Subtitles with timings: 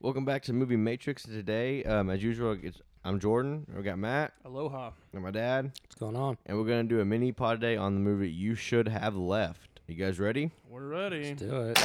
[0.00, 1.24] Welcome back to Movie Matrix.
[1.24, 3.66] Today, um, as usual, it's, I'm Jordan.
[3.76, 4.92] We got Matt Aloha.
[5.12, 6.38] and my dad, What's going on?
[6.46, 9.80] and we're gonna do a mini pod day on the movie You Should Have Left.
[9.88, 10.50] You guys ready?
[10.68, 11.24] We're ready.
[11.30, 11.78] Let's do it.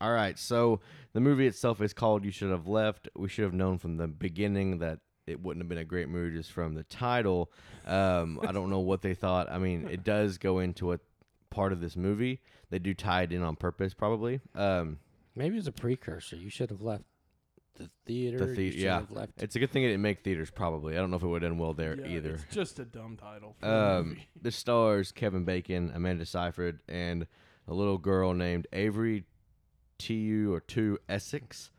[0.00, 0.38] All right.
[0.38, 0.80] So
[1.12, 3.08] the movie itself is called You Should Have Left.
[3.16, 6.36] We should have known from the beginning that it wouldn't have been a great movie
[6.36, 7.50] just from the title.
[7.86, 9.50] Um, I don't know what they thought.
[9.50, 10.98] I mean, it does go into a
[11.50, 12.40] part of this movie.
[12.70, 14.40] They do tie it in on purpose, probably.
[14.54, 14.98] Um,
[15.34, 16.36] Maybe it was a precursor.
[16.36, 17.04] You should have left
[17.76, 18.38] the theater.
[18.38, 18.98] The thea- you yeah.
[19.00, 19.40] have left.
[19.40, 20.50] it's a good thing it didn't make theaters.
[20.50, 20.94] Probably.
[20.94, 22.34] I don't know if it would end well there Yeah, either.
[22.34, 23.54] It's just a dumb title.
[23.60, 24.28] For a Um, movie.
[24.42, 27.26] the stars Kevin Bacon, Amanda Seyfried, and
[27.68, 29.24] a little girl named Avery
[29.98, 31.70] Tu or Tu Essex,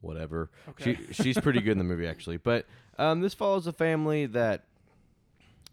[0.00, 0.50] whatever.
[0.68, 0.98] Okay.
[1.12, 2.36] She she's pretty good in the movie actually.
[2.36, 2.66] But
[2.98, 4.64] um, this follows a family that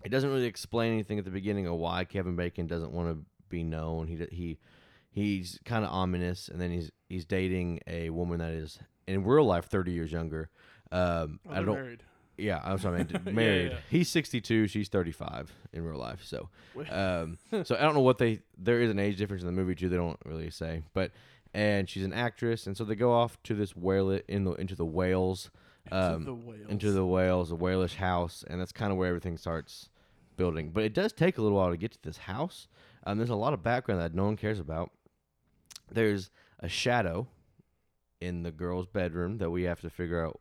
[0.03, 3.25] it doesn't really explain anything at the beginning of why Kevin Bacon doesn't want to
[3.49, 4.07] be known.
[4.07, 4.57] He he
[5.11, 9.45] he's kind of ominous, and then he's he's dating a woman that is in real
[9.45, 10.49] life thirty years younger.
[10.91, 11.75] Um, Oh, I don't.
[11.75, 12.03] married.
[12.37, 13.21] Yeah, I'm sorry, man.
[13.33, 13.71] Married.
[13.71, 13.77] yeah.
[13.89, 14.67] He's 62.
[14.67, 16.21] She's 35 in real life.
[16.25, 16.49] So,
[16.91, 18.41] um, so I don't know what they.
[18.57, 19.87] There is an age difference in the movie too.
[19.87, 21.11] They don't really say, but
[21.53, 24.75] and she's an actress, and so they go off to this whale in the into
[24.75, 25.49] the Wales,
[25.93, 26.65] um, the Wales.
[26.67, 29.87] into the Wales, a whalish house, and that's kind of where everything starts
[30.35, 30.71] building.
[30.71, 32.67] But it does take a little while to get to this house.
[33.05, 34.91] Um, there's a lot of background that no one cares about.
[35.91, 37.27] There's a shadow
[38.21, 40.39] in the girl's bedroom that we have to figure out.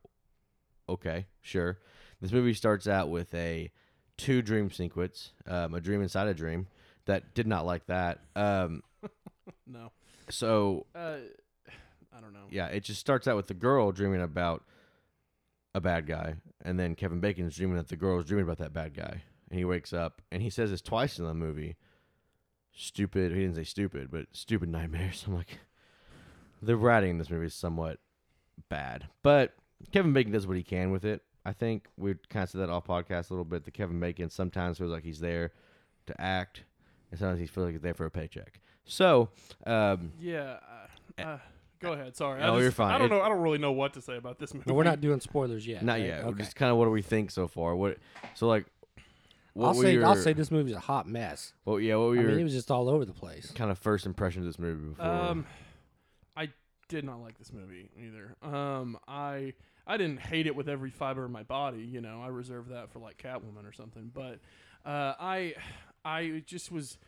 [0.88, 1.78] Okay, sure.
[2.20, 3.70] This movie starts out with a
[4.16, 6.68] two dream sequence, um, a dream inside a dream.
[7.06, 8.20] That did not like that.
[8.34, 8.82] Um,
[9.66, 9.92] no.
[10.30, 11.16] so Uh,
[12.16, 12.46] I don't know.
[12.50, 14.62] yeah, it just starts out with the girl dreaming about
[15.74, 18.72] a bad guy, and then Kevin Bacon's dreaming that the girl is dreaming about that
[18.72, 21.76] bad guy, and he wakes up and he says this twice in the movie.
[22.76, 23.32] Stupid.
[23.32, 25.24] He didn't say stupid, but stupid nightmares.
[25.28, 25.58] I'm like,
[26.62, 27.98] the writing in this movie is somewhat
[28.68, 29.54] bad, but
[29.92, 31.22] Kevin Bacon does what he can with it.
[31.46, 33.64] I think we kind of said that off podcast a little bit.
[33.64, 35.52] The Kevin Bacon sometimes feels like he's there
[36.06, 36.62] to act,
[37.10, 38.60] and sometimes he feels like he's there for a paycheck.
[38.86, 39.28] So,
[39.66, 40.56] um, Yeah.
[41.18, 41.38] Uh, uh,
[41.80, 42.16] go ahead.
[42.16, 42.40] Sorry.
[42.42, 42.94] I No, just, you're fine.
[42.94, 43.20] I don't It- know.
[43.22, 44.64] I don't really know what to say about this movie.
[44.66, 45.82] But we're not doing spoilers yet.
[45.82, 46.02] Not right?
[46.06, 46.24] yet.
[46.24, 46.38] We're Okay.
[46.44, 47.76] Just kind of what do we think so far?
[47.76, 47.98] What?
[48.34, 48.66] So like,
[49.54, 49.92] what I'll were say.
[49.94, 51.52] your, I'll say this movie's a hot mess.
[51.64, 51.96] Well, yeah.
[51.96, 53.50] What were I your mean, it was just all over the place.
[53.52, 55.06] kind of first impressions of this movie before?
[55.06, 55.46] Um,
[56.36, 56.50] I
[56.88, 58.36] did not like this movie either.
[58.42, 59.54] Um, I
[59.86, 61.82] I didn't hate it with every fiber of my body.
[61.82, 64.10] You know, I reserve that for like Catwoman or something.
[64.12, 64.40] But
[64.84, 65.54] uh, I
[66.04, 66.98] I just was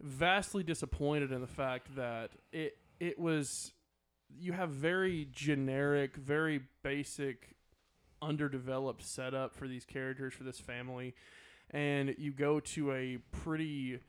[0.00, 3.72] vastly disappointed in the fact that it it was
[4.38, 7.54] you have very generic, very basic,
[8.20, 11.14] underdeveloped setup for these characters for this family,
[11.72, 14.00] and you go to a pretty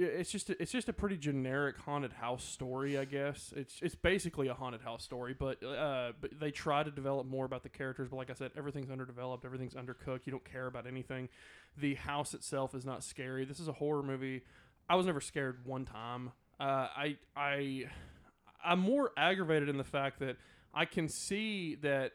[0.00, 3.52] it's just a, it's just a pretty generic haunted house story, I guess.
[3.54, 7.44] It's it's basically a haunted house story, but uh, but they try to develop more
[7.44, 8.08] about the characters.
[8.08, 10.26] But like I said, everything's underdeveloped, everything's undercooked.
[10.26, 11.28] You don't care about anything.
[11.76, 13.44] The house itself is not scary.
[13.44, 14.42] This is a horror movie.
[14.88, 16.32] I was never scared one time.
[16.58, 17.84] Uh, I I
[18.64, 20.36] I'm more aggravated in the fact that
[20.72, 22.12] I can see that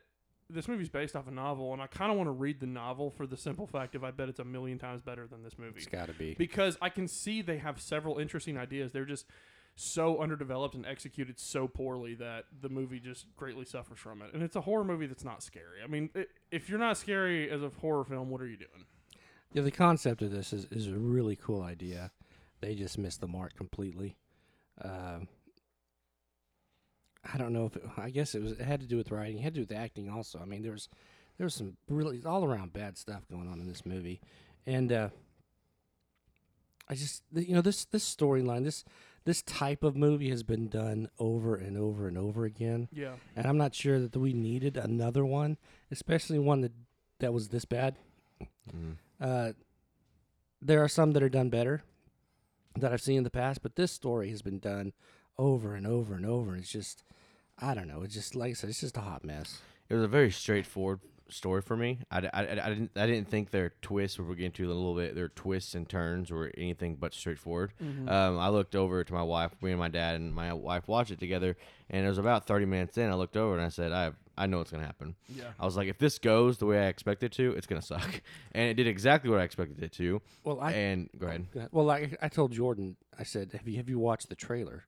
[0.50, 3.09] this movie's based off a novel, and I kind of want to read the novel
[3.09, 5.78] for the simple fact of I bet it's a million times better than this movie
[5.78, 6.35] It's got to be.
[6.38, 8.91] because I can see they have several interesting ideas.
[8.91, 9.25] They're just
[9.75, 14.34] so underdeveloped and executed so poorly that the movie just greatly suffers from it.
[14.34, 15.81] And it's a horror movie that's not scary.
[15.84, 18.85] I mean, i if you're not scary as a horror film, what are you doing?
[19.51, 22.11] Yeah, the concept of this is, is a really cool idea.
[22.61, 24.16] They just missed the mark completely.
[24.81, 25.28] Um
[27.33, 29.39] I don't know if it, I guess it was it had to do with writing,
[29.39, 30.39] it had to do with acting also.
[30.39, 30.89] I mean, there was
[31.37, 34.21] there was some really all around bad stuff going on in this movie,
[34.65, 35.09] and uh,
[36.87, 38.83] I just you know this this storyline this
[39.23, 43.15] this type of movie has been done over and over and over again, Yeah.
[43.35, 45.57] and I'm not sure that we needed another one,
[45.89, 46.73] especially one that
[47.19, 47.95] that was this bad.
[48.71, 48.97] Mhm.
[49.19, 49.53] Uh,
[50.61, 51.81] there are some that are done better
[52.77, 54.93] that I've seen in the past, but this story has been done
[55.39, 56.51] over and over and over.
[56.53, 57.03] And it's just,
[57.59, 58.02] I don't know.
[58.03, 59.61] It's just like I said, it's just a hot mess.
[59.90, 60.99] it was a very straightforward
[61.29, 61.99] story for me.
[62.11, 64.73] I, d- I, I- I didn't I didn't think their twists were getting to a
[64.73, 65.16] little bit.
[65.16, 67.73] Their twists and turns were anything but straightforward.
[67.84, 68.07] Mm-hmm.
[68.09, 71.11] Um, I looked over to my wife, me and my dad and my wife watched
[71.11, 71.55] it together,
[71.90, 73.09] and it was about thirty minutes in.
[73.09, 75.16] I looked over and I said, I I know what's gonna happen.
[75.29, 75.46] yeah.
[75.59, 78.22] I was like, if this goes the way I expect it to, it's gonna suck,
[78.52, 80.22] and it did exactly what I expected it to.
[80.43, 81.47] Well, I and go ahead.
[81.72, 84.84] Well, like I told Jordan, I said, "Have you have you watched the trailer?"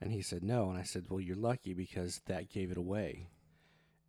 [0.00, 3.28] And he said, "No." And I said, "Well, you're lucky because that gave it away."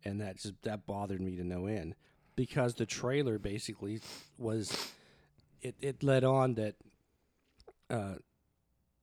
[0.04, 1.94] And that just that bothered me to no end
[2.36, 4.00] because the trailer basically
[4.38, 4.92] was
[5.62, 6.76] it it led on that
[7.90, 8.14] uh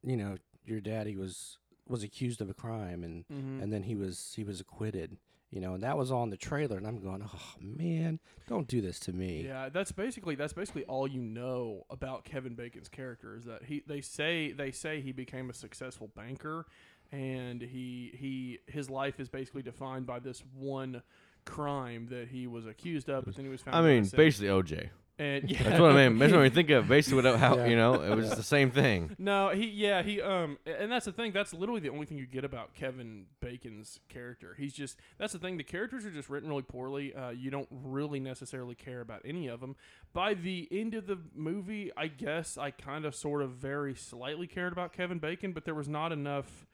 [0.03, 1.57] you know, your daddy was
[1.87, 3.61] was accused of a crime and Mhm.
[3.61, 5.17] and then he was he was acquitted.
[5.49, 8.81] You know, and that was on the trailer, and I'm going, oh man, don't do
[8.81, 9.45] this to me.
[9.47, 13.81] Yeah, that's basically that's basically all you know about Kevin Bacon's character is that he
[13.88, 16.65] they say they say he became a successful banker
[17.11, 21.01] and he he his life is basically defined by this one
[21.45, 24.89] crime that he was accused of, but then he was found I mean, basically OJ.
[25.19, 26.19] And yeah, That's what I mean.
[26.19, 26.87] That's what I think of.
[26.87, 27.65] Basically, what how Yeah.
[27.65, 29.15] you know, it was the same thing.
[29.19, 31.31] No, he yeah he um and that's the thing.
[31.31, 34.55] That's literally the only thing you get about Kevin Bacon's character.
[34.57, 35.57] He's just that's the thing.
[35.57, 37.15] The characters are just written really poorly.
[37.15, 39.75] Uh, you don't really necessarily care about any of them.
[40.13, 44.45] By the end of the movie, I guess I kind of sort of very slightly
[44.47, 46.67] cared about Kevin Bacon, but there was not enough.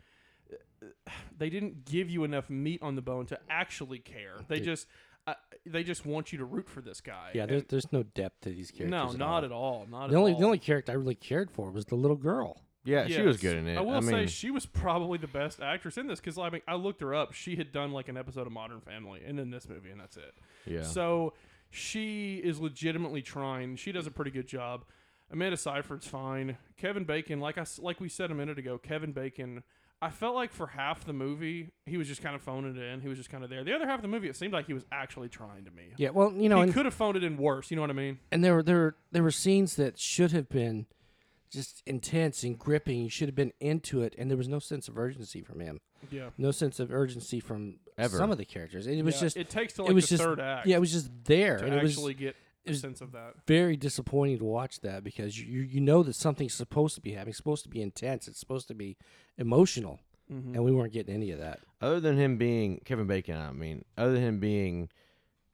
[1.37, 4.35] They didn't give you enough meat on the bone to actually care.
[4.47, 4.63] They Yeah.
[4.65, 4.87] just.
[5.25, 5.33] Uh,
[5.65, 7.31] they just want you to root for this guy.
[7.33, 8.91] Yeah, And- there's there's no depth to these characters.
[8.91, 9.45] no, at not all.
[9.45, 9.87] at all.
[9.89, 10.39] Not The at only all.
[10.39, 12.61] the only character I really cared for was the little girl.
[12.85, 13.51] Yeah, she was Yes.
[13.53, 13.77] good in it.
[13.77, 16.61] I will mean, say she was probably the best actress in this because I mean
[16.67, 17.31] I looked her up.
[17.33, 20.17] She had done like an episode of Modern Family and then this movie, and that's
[20.17, 20.33] it.
[20.65, 20.81] yeah.
[20.81, 21.33] So
[21.69, 23.77] she is legitimately trying.
[23.77, 24.83] She does a pretty good job.
[25.31, 26.57] Amanda Seyfried's fine.
[26.77, 29.63] Kevin Bacon, like I like we said a minute ago, Kevin Bacon.
[30.03, 32.99] I felt like for half the movie he was just kind of phoning it in.
[32.99, 33.63] He was just kind of there.
[33.63, 35.93] The other half of the movie, it seemed like he was actually trying to me.
[35.97, 37.71] Yeah, well, you know, he and, could have phoned it in worse.
[37.71, 38.19] You know what I mean?
[38.31, 40.87] and there were there were, there were scenes that should have been
[41.51, 43.01] just intense and gripping.
[43.01, 45.79] You should have been into it, and there was no sense of urgency from him.
[46.11, 46.29] Yeah.
[46.37, 48.17] No sense of urgency from Ever.
[48.17, 48.87] some of the characters.
[48.87, 50.67] It was Yeah, just it takes till it like was the just third act.
[50.67, 53.01] yeah, it was just there, to and it was actually get it a was sense
[53.01, 53.33] of that.
[53.47, 57.29] very disappointing to watch that because you you know that something's supposed to be happening,
[57.29, 58.97] it's supposed to be intense, it's supposed to be
[59.37, 59.99] emotional,
[60.31, 60.53] Mhm.
[60.55, 61.59] and we weren't getting any of that.
[61.81, 64.89] other than him being Kevin Bacon, I mean, other than him being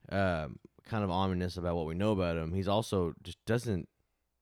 [0.09, 3.87] um, kind of ominous about what we know about him, he's also just doesn't.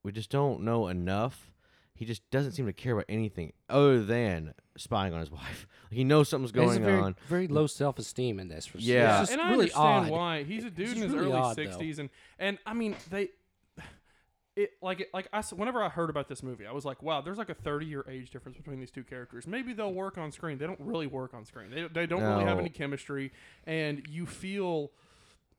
[0.04, 1.52] We just don't know enough.
[1.98, 5.68] He just doesn't seem to care about anything other than spying on his wife.
[5.90, 7.16] Like He knows something's There's going very, on.
[7.28, 8.66] very low self esteem in this.
[8.68, 9.22] For Yeah.
[9.22, 10.10] it's just and I really understand odd.
[10.12, 11.64] why he's a dude It's in his really early odd, though.
[11.64, 12.10] sixties, and
[12.40, 13.30] and I mean they,
[14.56, 17.02] it like it, like I s- whenever I heard about this movie, I was like,
[17.04, 19.46] wow, there's like a thirty year age difference between these two characters.
[19.48, 20.58] Maybe they'll work on screen.
[20.58, 21.70] They don't really work on screen.
[21.72, 22.62] They they don't really have No.
[22.62, 23.32] any chemistry,
[23.66, 24.92] and you feel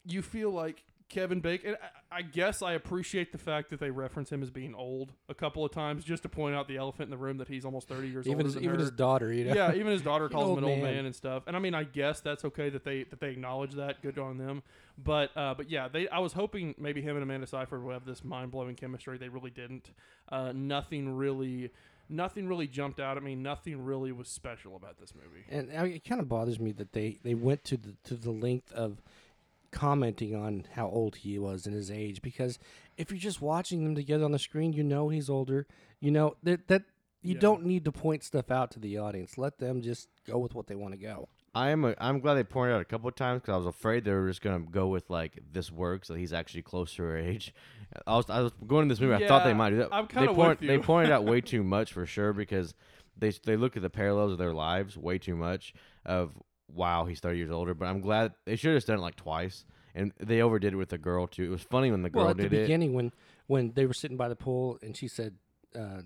[0.05, 1.77] you feel like Kevin Bacon.
[2.11, 5.35] I, I guess I appreciate the fact that they reference him as being old a
[5.35, 7.89] couple of times, just to point out the elephant in the room that he's almost
[7.89, 8.35] thirty years old.
[8.35, 9.55] even older his, even his daughter, you know.
[9.55, 10.95] yeah, even his daughter calls him old an old man.
[10.95, 11.45] man and stuff.
[11.47, 14.03] And I mean, I guess that's okay that they that they acknowledge that.
[14.03, 14.63] Good on them.
[15.03, 16.09] But uh, but yeah, they.
[16.09, 19.19] I was hoping maybe him and Amanda Seyfried would have this mind blowing chemistry.
[19.19, 19.91] They really didn't.
[20.31, 21.71] Uh, nothing really,
[22.09, 23.35] nothing really jumped out at me.
[23.35, 25.45] Nothing really was special about this movie.
[25.51, 28.31] And uh, it kind of bothers me that they, they went to the to the
[28.31, 29.01] length of
[29.71, 32.59] commenting on how old he was and his age because
[32.97, 35.67] if you're just watching them together on the screen, you know he's older.
[36.01, 36.83] You know that that
[37.23, 37.41] you Yeah.
[37.41, 39.37] don't need to point stuff out to the audience.
[39.37, 41.29] Let them just go with what they want to go.
[41.55, 41.85] I am.
[41.85, 44.13] A, I'm glad they pointed out a couple of times because I was afraid they
[44.13, 47.53] were just gonna go with like this works that he's actually close to her age.
[48.07, 48.29] I was.
[48.31, 49.25] I was going to this movie.
[49.25, 49.89] I thought they might do that.
[49.93, 50.81] I'm they kinda point, with They you.
[50.83, 52.75] pointed out way too much for sure because
[53.17, 55.73] they they look at the parallels of their lives way too much.
[56.05, 56.33] Of
[56.73, 57.75] wow, he's 30 years older.
[57.75, 60.91] But I'm glad they should have done it like twice, and they overdid it with
[60.91, 61.45] the girl too.
[61.45, 62.63] It was funny when the girl well, at the did it.
[62.63, 63.13] beginning when
[63.47, 65.35] when they were sitting by the pool and she said,
[65.75, 66.03] uh,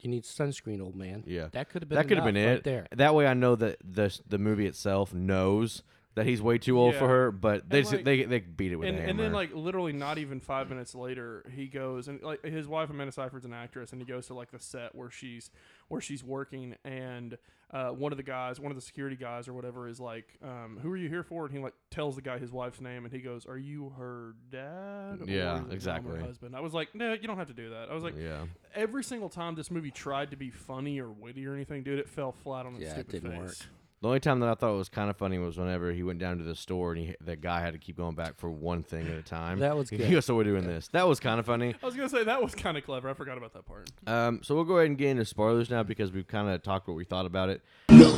[0.00, 1.48] "You need sunscreen, old man." Yeah.
[1.52, 2.64] That could have been That could have been enough right it.
[2.64, 2.86] there.
[2.96, 5.82] That way, I know that the the movie itself knows
[6.14, 8.76] that he's way too old for her, but they just- like- they they beat it
[8.76, 9.10] with and, a hammer.
[9.12, 12.90] and then like literally not even five minutes later he goes and like his wife
[12.90, 15.50] Amanda Seyfried's an actress and he goes to like the set where she's
[15.88, 17.38] where she's working and
[17.72, 20.78] uh, one of the guys one of the security guys or whatever is like um,
[20.82, 23.12] who are you here for and he like tells the guy his wife's name and
[23.12, 26.20] he goes are you her dad Yeah, it exactly.
[26.20, 28.44] husband I was like no you don't have to do that I was like yeah.
[28.74, 32.08] every single time this movie tried to be funny or witty or anything dude it
[32.08, 33.68] fell flat on its Yeah, it stupid didn't face work.
[34.02, 36.18] The only time that I thought it was kind of funny was whenever he went
[36.18, 38.82] down to the store and he, the guy had to keep going back for one
[38.82, 39.60] thing at a time.
[39.60, 40.10] That was He good.
[40.10, 40.88] goes, so we're doing this.
[40.88, 41.72] That was kind of funny.
[41.82, 44.40] I was gonna say that was kind of clever I forgot about that part Um,
[44.42, 46.96] so we'll go ahead and get into spoilers now because we've kind of talked what
[46.96, 47.62] we thought about it.
[47.90, 48.12] No.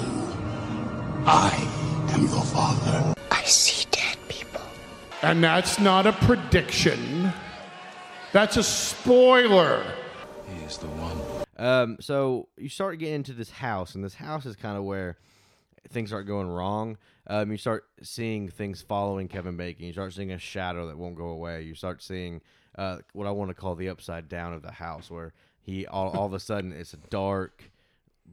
[1.27, 3.15] I am your father.
[3.31, 4.63] I see dead people.
[5.23, 7.31] And that's not a prediction.
[8.33, 9.85] That's a spoiler.
[10.49, 11.19] He is the one.
[11.57, 15.19] Um, so you start getting into this house, and this house is kind of where
[15.91, 16.97] things start going wrong.
[17.27, 19.87] Um, you start seeing things following Kevin Bacon.
[19.87, 21.63] You start seeing a shadow that won't go away.
[21.63, 22.41] You start seeing
[22.77, 26.11] uh, what I want to call the upside down of the house, where he all,
[26.11, 27.71] all of a sudden it's a dark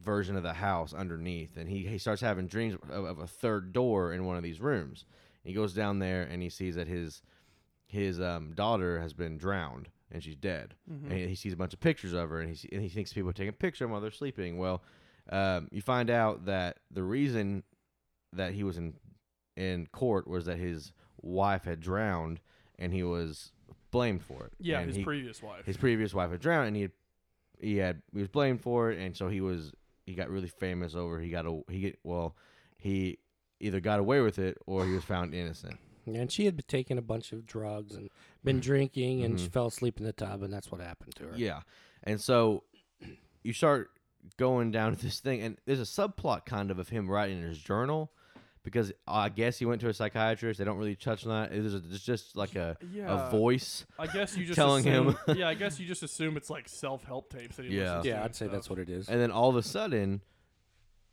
[0.02, 3.74] version of the house underneath, and he, he starts having dreams of, of a third
[3.74, 5.06] door in one of these rooms.
[5.44, 7.22] He goes down there and he sees that his
[7.88, 10.76] his um, daughter has been drowned and she's dead.
[11.12, 13.30] And he sees a bunch of pictures of her, and he, and he thinks people
[13.30, 14.58] are taking pictures of him while they're sleeping.
[14.58, 14.82] Well,
[15.32, 17.64] um, you find out that the reason
[18.34, 18.94] that he was in
[19.58, 22.40] in court was that his wife had drowned,
[22.80, 23.52] and he was
[23.92, 24.54] blamed for it.
[24.60, 25.66] Yeah, And his he- previous wife.
[25.66, 26.92] his previous wife had drowned, and he had,
[27.60, 29.74] he had he was blamed for it, and so he was
[30.06, 31.20] he got really famous over.
[31.20, 32.36] He got a he get well,
[32.78, 33.20] he
[33.60, 35.78] either got away with it or he was found innocent.
[36.08, 38.10] And she had been taking a bunch of drugs and
[38.44, 39.52] been drinking, and she Mhm.
[39.52, 41.34] fell asleep in the tub, and that's what happened to her.
[41.38, 41.62] Yeah,
[42.04, 42.64] and so
[43.44, 43.92] you start
[44.38, 47.60] going down this thing, and there's a subplot kind of of him writing in his
[47.60, 48.12] journal.
[48.64, 50.60] Because I guess he went to a psychiatrist.
[50.60, 51.52] They don't really touch on that.
[51.52, 53.28] It it's just like a, Yeah.
[53.28, 53.88] a voice.
[53.98, 57.32] I guess you just telling him- yeah, I guess you just assume it's like self-help
[57.34, 58.04] tapes that he Yeah.
[58.04, 59.10] Yeah, I'd say that's what it is.
[59.10, 60.22] And then all of a sudden,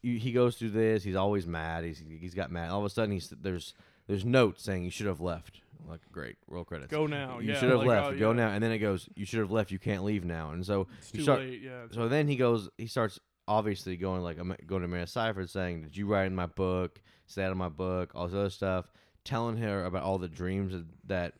[0.02, 1.02] you, he goes through this.
[1.02, 1.84] He's always mad.
[1.84, 2.70] He's he's got mad.
[2.70, 3.72] All of a sudden, he's there's
[4.06, 5.62] there's notes saying you should have left.
[5.86, 6.90] Like great, roll credits.
[6.90, 7.38] Go now.
[7.38, 8.06] You yeah, should have like, left.
[8.08, 8.36] oh, Go yeah.
[8.36, 8.48] now.
[8.50, 9.08] And then it goes.
[9.14, 9.70] You should have left.
[9.70, 10.50] You can't leave now.
[10.50, 11.40] And so It's you too start.
[11.40, 11.62] late.
[11.62, 11.86] Yeah.
[11.90, 12.68] So then he goes.
[12.78, 16.34] He starts obviously going like I'm going to Amanda Seyfried saying, "Did you write in
[16.34, 17.00] my book?
[17.26, 18.12] Say that in my book?
[18.14, 18.90] All this other stuff."
[19.24, 21.34] Telling her about all the dreams that- that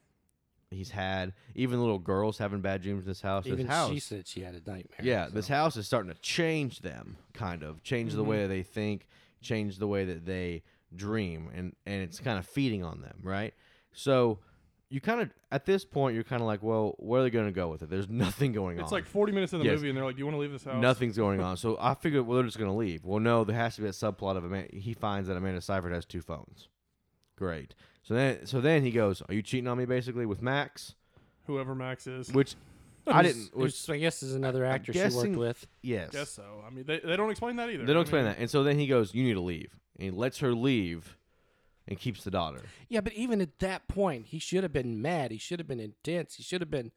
[0.71, 1.33] he's had.
[1.55, 3.47] Even little girls having bad dreams in this house.
[3.47, 3.91] Even this house.
[3.91, 5.01] she said she had a nightmare.
[5.03, 5.33] Yeah, so.
[5.33, 8.49] this house is starting to change them, kind of change the way mm-hmm.
[8.49, 9.07] they think,
[9.41, 10.63] change the way that they
[10.95, 13.55] dream, and and it's kind of feeding on them, right?
[13.93, 14.39] So
[14.91, 17.47] you kind of at this point you're kind of like, well, where are they going
[17.47, 17.91] to go with it?
[17.91, 18.85] There's nothing going on.
[18.85, 19.75] It's like 40 minutes in the Yes.
[19.77, 21.57] movie, and they're like, "Do you want to leave this house?" Nothing's going on.
[21.59, 23.05] So I figured, well, they're just going to leave.
[23.05, 24.69] Well, no, there has to be a subplot of Amanda.
[24.77, 26.69] He finds that Amanda Seyfried has two phones.
[27.37, 27.75] Great.
[28.03, 30.95] So then, so then he goes, "Are you cheating on me, basically, with Max?"
[31.47, 32.33] Whoever Max is.
[32.33, 32.55] Which
[33.07, 33.57] I Who's- didn't.
[33.57, 35.67] Which, who's, I guess is another I'm actor she guessing- worked with.
[35.83, 36.11] yes.
[36.11, 36.45] guess so.
[36.67, 37.85] I mean, they, they don't explain that either.
[37.85, 38.41] They don't I explain mean, that.
[38.41, 41.17] And so then he goes, "You need to leave." And he lets her leave,
[41.89, 42.61] and keeps the daughter.
[42.89, 45.31] Yeah, but even at that point, he should have been mad.
[45.33, 46.35] He should have been intense.
[46.37, 46.93] He should have been.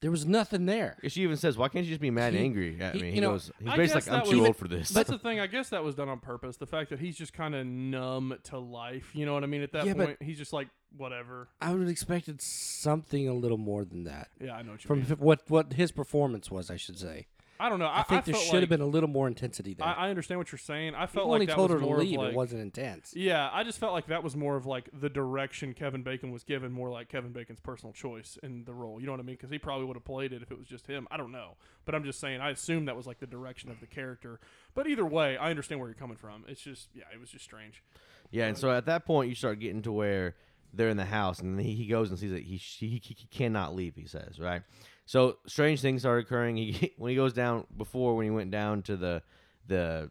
[0.00, 0.96] There was nothing there.
[1.06, 3.14] She even says, "Why can't you just be mad and angry at he- me?" you
[3.14, 5.08] He know, goes, "He's I basically guess like, I'm too was- old for this." That's
[5.10, 5.38] the thing.
[5.38, 6.56] I guess that was done on purpose.
[6.56, 9.10] The fact that he's just kind of numb to life.
[9.14, 9.62] You know what I mean?
[9.62, 11.50] At that Yeah, but- point, he's just like, whatever.
[11.60, 14.88] I would have expected something a little more than that Yeah, I know what you
[14.88, 15.12] from mean.
[15.12, 16.68] f- what what his performance was.
[16.68, 17.28] I should say.
[17.60, 17.86] I don't know.
[17.86, 19.86] I, I think there should like- have been a little more intensity there.
[19.86, 20.94] I, I understand what you're saying.
[20.94, 22.18] I he felt only like that told was her to leave.
[22.18, 23.12] like, it wasn't intense.
[23.14, 26.42] Yeah, I just felt like that was more of like the direction Kevin Bacon was
[26.42, 28.98] given, more like Kevin Bacon's personal choice in the role.
[29.00, 29.36] You know what I mean?
[29.36, 31.06] Because he probably would have played it if it was just him.
[31.10, 32.40] I don't know, but I'm just saying.
[32.40, 34.40] I assume that was like the direction of the character.
[34.74, 36.44] But either way, I understand where you're coming from.
[36.48, 37.82] It's just, yeah, it was just strange.
[38.30, 40.34] yeah, and so at that point, you start getting to where
[40.74, 43.26] they're in the house, and he, he goes and sees that he, he he he
[43.30, 43.94] cannot leave.
[43.94, 44.62] He says, right.
[45.04, 46.56] So strange things are occurring.
[46.56, 49.22] He when he goes down before when he went down to the
[49.66, 50.10] the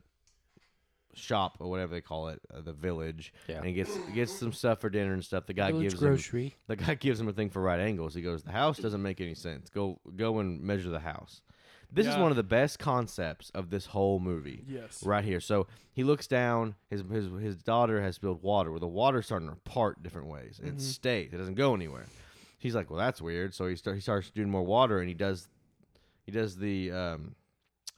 [1.14, 3.58] shop or whatever they call it, uh, the village, Yeah.
[3.58, 5.46] and he gets gets some stuff for dinner and stuff.
[5.46, 6.56] The guy Village gives him grocery.
[6.68, 8.14] the guy gives him a thing for right angles.
[8.14, 9.70] He goes, "The house doesn't make any sense.
[9.70, 11.42] Go go and measure the house."
[11.94, 12.22] This is Yeah.
[12.22, 14.64] one of the best concepts of this whole movie.
[14.66, 15.06] Yes.
[15.06, 15.42] Right here.
[15.42, 16.76] So he looks down.
[16.90, 18.72] His his his daughter has spilled water.
[18.72, 20.60] Where the water's starting to part different ways.
[20.60, 20.78] And Mm-hmm.
[20.78, 21.34] It stays.
[21.34, 22.06] It doesn't go anywhere.
[22.62, 23.54] He's like, well, that's weird.
[23.56, 25.48] So he start, he starts doing more water, and he does
[26.24, 27.36] he does the um,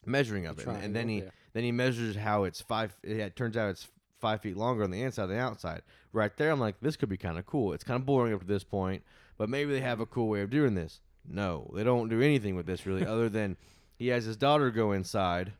[0.05, 1.29] measuring of it, and, and then he yeah.
[1.53, 2.95] then he measures how it's five.
[3.03, 3.87] It turns out it's
[4.19, 5.81] five feet longer on the inside than the outside.
[6.13, 7.73] Right there, I'm like, this could be kind of cool.
[7.73, 9.03] It's kind of boring up to this point,
[9.37, 11.01] but maybe they have a cool way of doing this.
[11.27, 13.57] No, they don't do anything with this really, other than
[13.97, 15.53] he has his daughter go inside,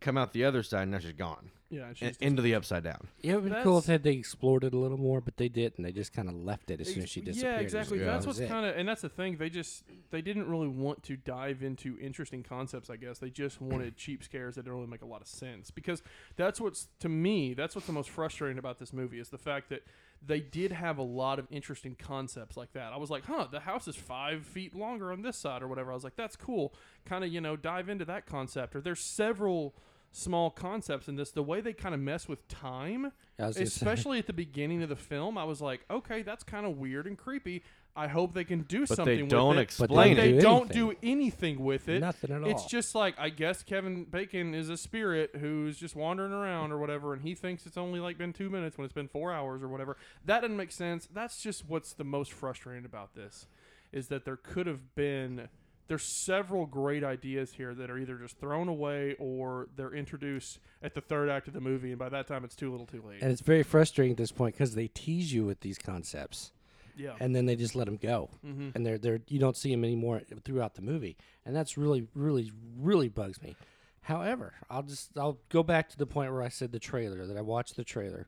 [0.00, 2.84] come out the other side, and now she's gone Yeah, and and into the upside
[2.84, 3.08] down.
[3.22, 5.36] Yeah, it would be cool if That's- had they explored it a little more, but
[5.38, 5.78] they didn't.
[5.78, 7.52] And they just kind of left it as soon as she disappeared.
[7.52, 7.98] Yeah, was- exactly.
[8.00, 8.52] Oh, that That's was what's it.
[8.52, 9.38] kind of, and that's the thing.
[9.38, 12.90] They just they didn't really want to dive into interesting concepts.
[12.90, 15.70] I guess they just wanted cheap scares that don't really make a lot of sense.
[15.70, 16.02] Because
[16.36, 19.68] that's what's to me, that's what's the most frustrating about this movie is the fact
[19.70, 19.82] that
[20.26, 22.92] they did have a lot of interesting concepts like that.
[22.92, 25.90] I was like, huh, the house is five feet longer on this side or whatever.
[25.90, 26.72] I was like, that's cool.
[27.04, 28.74] Kind of, you know, dive into that concept.
[28.74, 29.74] Or there's several
[30.16, 31.32] small concepts in this.
[31.32, 33.06] The way they kind of mess with time
[33.38, 36.22] I was gonna say- especially at the beginning of the film, I was like, okay,
[36.22, 37.64] that's kind of weird and creepy.
[37.96, 39.62] I hope they can do But something they don't with it.
[39.62, 40.40] Explain But they they it.
[40.40, 42.00] do don't do anything with it.
[42.00, 42.48] Nothing at all.
[42.48, 46.78] It's just like I guess Kevin Bacon is a spirit who's just wandering around or
[46.78, 49.62] whatever, and he thinks it's only like been two minutes when it's been four hours
[49.62, 49.96] or whatever.
[50.24, 51.08] That doesn't make sense.
[51.12, 53.46] That's just what's the most frustrating about this,
[53.92, 55.48] is that there could have been.
[55.86, 60.94] There's several great ideas here that are either just thrown away or they're introduced at
[60.94, 63.20] the third act of the movie, and by that time it's too little, too late.
[63.20, 66.52] and it's very frustrating at this point because they tease you with these concepts,
[66.96, 67.14] yeah.
[67.20, 68.74] and then they just let them go, Mhm.
[68.74, 72.50] and they're they're you don't see them anymore throughout the movie, and that's really really
[72.78, 73.54] really bugs me.
[74.02, 77.36] However, I'll just I'll go back to the point where I said the trailer that
[77.36, 78.26] I watched the trailer,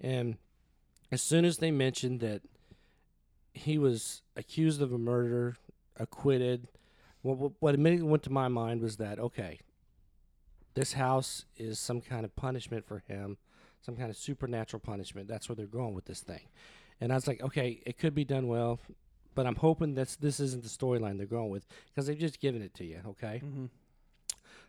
[0.00, 0.38] and
[1.10, 2.40] as soon as they mentioned that
[3.54, 5.56] he was accused of a murder,
[5.98, 6.68] acquitted,
[7.22, 9.60] what what, immediately went to my mind was that okay,
[10.74, 13.36] this house is some kind of punishment for him,
[13.80, 15.28] some kind of supernatural punishment.
[15.28, 16.48] That's where they're going with this thing.
[17.00, 18.78] And I was like, okay, it could be done well,
[19.34, 22.62] but I'm hoping that's this isn't the storyline they're going with because they've just given
[22.62, 23.42] it to you, okay?
[23.44, 23.66] Mm-hmm.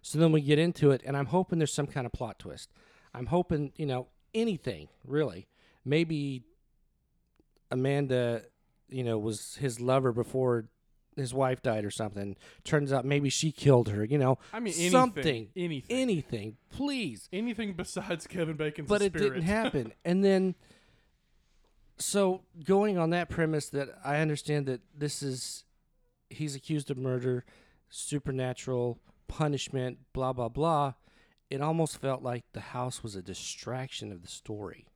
[0.02, 2.70] So then we get into it, and I'm hoping there's some kind of plot twist.
[3.14, 5.48] I'm hoping, you know, anything really.
[5.86, 6.44] Maybe
[7.72, 8.44] Amanda,
[8.90, 10.66] you know, was his lover before
[11.16, 12.36] his wife died or something.
[12.64, 14.04] Turns out maybe she killed her.
[14.04, 17.30] You know, I mean, anything, something, anything, anything, please.
[17.32, 19.94] anything besides Kevin Bacon's But it didn't happen.
[20.04, 20.56] and then,
[21.98, 25.64] so going on that premise, that I understand that this is
[26.30, 27.46] he's accused of murder,
[27.90, 30.94] supernatural punishment, blah blah blah.
[31.50, 34.88] It almost felt like the house was a distraction of the story.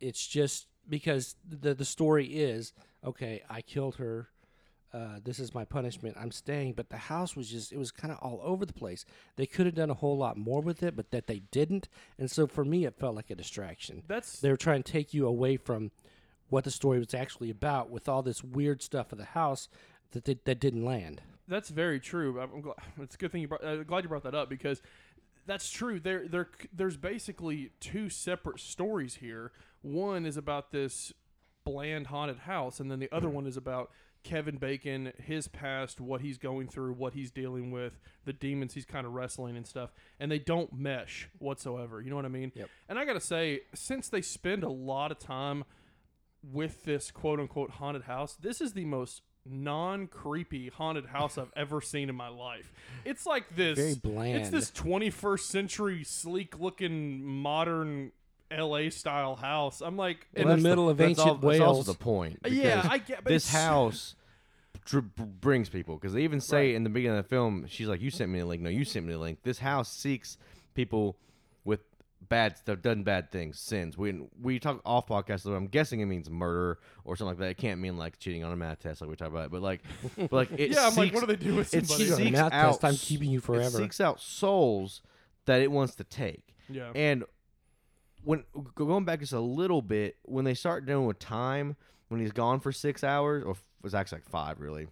[0.00, 2.72] It's just because the the story is
[3.06, 3.42] okay.
[3.48, 4.28] I killed her.
[4.92, 6.16] Uh, this is my punishment.
[6.18, 9.04] I'm staying, but the house was just it was kind of all over the place.
[9.36, 11.88] They could have done a whole lot more with it, but that they didn't.
[12.18, 14.04] And so for me, it felt like a distraction.
[14.06, 15.90] That's They were trying to take you away from
[16.48, 19.68] what the story was actually about with all this weird stuff of the house
[20.12, 21.20] that they, that didn't land.
[21.48, 22.40] That's very true.
[22.40, 23.64] I'm glad, it's a good thing you brought.
[23.64, 24.80] Uh, glad you brought that up because
[25.46, 26.00] that's true.
[26.00, 29.52] There, there, there's basically two separate stories here.
[29.82, 31.12] One is about this
[31.66, 33.90] bland haunted house, and then the other one is about
[34.22, 38.84] Kevin Bacon, his past, what he's going through, what he's dealing with, the demons he's
[38.84, 39.92] kind of wrestling and stuff.
[40.18, 42.00] And they don't mesh whatsoever.
[42.00, 42.52] You know what I mean?
[42.54, 42.70] Yep.
[42.88, 45.64] And I gotta say, since they spend a lot of time
[46.42, 51.52] with this quote unquote haunted house, this is the most non creepy haunted house I've
[51.56, 52.72] ever seen in my life.
[53.04, 58.12] It's like this Very It's this 21st century sleek looking modern
[58.50, 59.80] LA style house.
[59.80, 61.76] I'm like In the it's- middle of That's ancient al- that's Wales.
[61.78, 62.38] also the point.
[62.46, 64.14] Yeah, because I get but this it's- house
[64.84, 66.74] dr- b- brings people because they even say Right.
[66.76, 68.84] in the beginning of the film, she's like, "You sent me the link." No, you
[68.84, 69.40] sent me the link.
[69.42, 70.38] This house seeks
[70.74, 71.16] people
[71.64, 71.80] with
[72.28, 73.96] bad stuff, done bad things, sins.
[73.98, 75.40] We we talk off podcast.
[75.40, 77.50] So I'm guessing it means murder or something like that.
[77.50, 79.50] It can't mean like cheating on a math test like we talked about.
[79.50, 79.82] But like,
[80.16, 82.04] but like it Yeah, I'm like, seeks- what do they do with it somebody?
[82.10, 83.62] Cheating on a seeks math out test, I'm s- keeping you forever.
[83.62, 83.84] It forever.
[83.84, 85.02] seeks out souls
[85.46, 86.54] that it wants to take.
[86.68, 86.90] Yeah.
[86.94, 87.24] And
[88.26, 88.42] when
[88.74, 91.76] going back just a little bit, when they start dealing with time,
[92.08, 94.88] when he's gone for six hours, or f- it was actually like five really,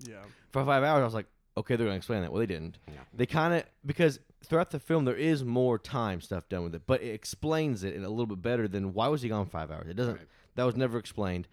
[0.00, 0.16] yeah.
[0.52, 2.30] for five hours, I was like, okay, they're gonna explain that.
[2.32, 2.78] Well, they didn't.
[2.86, 2.94] Yeah.
[3.12, 6.82] They kind of because throughout the film there is more time stuff done with it,
[6.86, 9.70] but it explains it in a little bit better than why was he gone five
[9.72, 9.88] hours?
[9.88, 10.20] It doesn't.
[10.54, 11.48] That was never explained,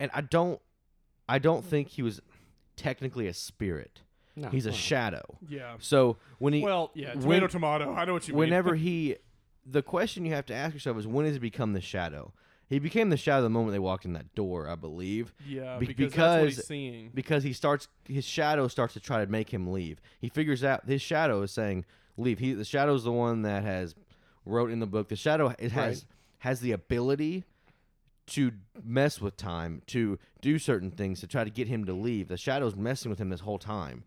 [0.00, 0.60] and I don't.
[1.28, 2.20] I don't think he was
[2.76, 4.00] technically a spirit.
[4.36, 4.74] No, He's a no.
[4.76, 5.38] shadow.
[5.48, 5.74] Yeah.
[5.78, 7.94] So when he Well, yeah, tomato, when- tomato.
[7.94, 8.82] I know what you whenever mean.
[8.82, 9.16] Whenever he
[9.66, 12.32] the question you have to ask yourself is when does it become the shadow?
[12.68, 15.34] He became the shadow the moment they walked in that door i believe.
[15.46, 17.10] Yeah, Be- because, what he's because- seeing.
[17.12, 20.00] because he starts his shadow starts to try to make him leave.
[20.20, 21.84] He figures out his shadow is saying
[22.16, 22.38] leave.
[22.38, 23.94] He the shadow is the one that has
[24.46, 25.08] wrote in the book.
[25.08, 26.04] The shadow it has Right.
[26.38, 27.44] has the ability
[28.28, 28.52] to
[28.84, 32.28] mess with time to do certain things to try to get him to leave.
[32.28, 34.04] The shadow's messing with him this whole time.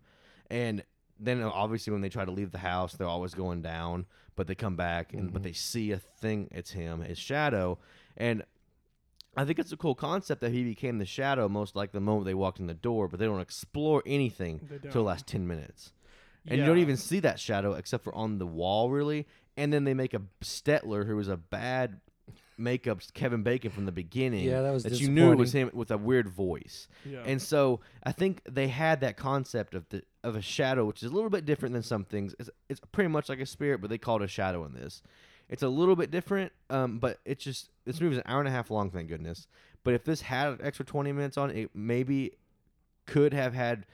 [0.50, 0.84] And
[1.20, 4.48] then uh, obviously when they try to leave the house they're always going down but
[4.48, 7.78] they come back and but they see a thing it's him his shadow.
[8.18, 8.44] And
[9.36, 12.26] i think it's a cool concept that he became the shadow most like the moment
[12.26, 15.48] they walked in the door but they don't explore anything They till the last 10
[15.48, 15.92] minutes.
[16.46, 19.26] And you don't even see that shadow except for on the wall really.
[19.56, 22.02] And then they make a stetler who was a bad
[22.58, 25.70] makeup kevin bacon from the beginning Yeah, that was that you knew it was him
[25.74, 27.24] with a weird voice Yeah.
[27.26, 31.12] and so I think they had that concept of the of a shadow, which is
[31.12, 32.34] a little bit different than some things.
[32.40, 35.02] It's, it's pretty much like a spirit, but they call it a shadow in this.
[35.50, 38.52] It's a little bit different, um, but it's just this movie's an hour and a
[38.52, 39.48] half long, thank goodness.
[39.84, 42.32] But if this had an extra twenty minutes on it, it maybe
[43.06, 43.86] could have had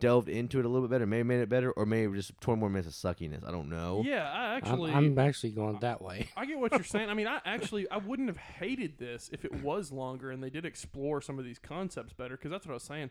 [0.00, 2.60] delved into it a little bit better, maybe made it better, or maybe just twenty
[2.60, 3.46] more minutes of suckiness.
[3.46, 4.02] I don't know.
[4.04, 6.28] yeah, I I'm, actually I'm actually going that way.
[6.36, 7.08] I get what you're saying.
[7.08, 10.50] I mean, I actually I wouldn't have hated this if it was longer and they
[10.50, 13.10] did explore some of these concepts better because that's what I was saying.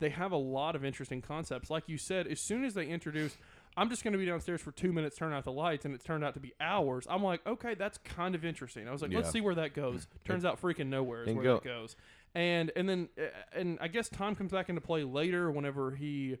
[0.00, 1.70] They have a lot of interesting concepts.
[1.70, 3.36] Like you said, as soon as they introduce
[3.78, 6.04] I'm just going to be downstairs for 2 minutes turn out the lights and it's
[6.04, 7.06] turned out to be hours.
[7.08, 10.06] I'm like, "Okay, that's kind of interesting." I was like, "Let's see where that goes."
[10.24, 11.96] Turns out freaking nowhere is where go- that goes.
[12.34, 16.38] And and then uh, and I guess time comes back into play later whenever he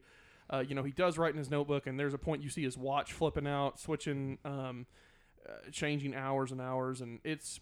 [0.50, 2.62] uh, you know, he does write in his notebook, and there's a point you see
[2.62, 4.86] his watch flipping out, switching, um,
[5.46, 7.60] uh, changing hours and hours, and it's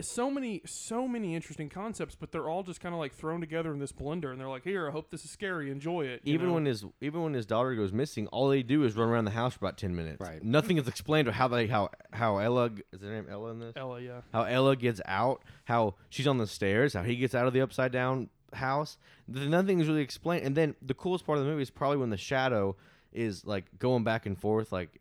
[0.00, 3.72] so many so many interesting concepts, but they're all just kind of like thrown together
[3.72, 5.70] in this blender, and they're like, "Here, I hope this is scary.
[5.70, 6.54] Enjoy it." Even know?
[6.54, 9.30] when his even when his daughter goes missing, all they do is run around the
[9.32, 10.20] house for about ten minutes.
[10.20, 10.42] Right.
[10.42, 13.72] Nothing is explained or how they how how Ella is her name Ella in this?
[13.76, 17.46] Ella, yeah, how Ella gets out, how she's on the stairs, how he gets out
[17.46, 18.98] of the upside down house.
[19.32, 20.44] Th- Nothing is really explained.
[20.44, 22.76] And then the coolest part of the movie is probably when the shadow
[23.12, 25.00] is like going back and forth, like